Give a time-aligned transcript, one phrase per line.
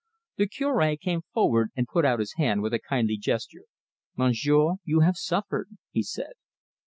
[0.37, 3.65] The Cure came forward and put out his hand with a kindly gesture.
[4.17, 6.33] "Monsieur, you have suffered," he said.